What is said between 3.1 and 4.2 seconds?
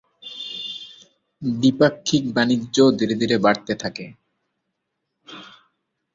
ধীরে বাড়তে থাকে।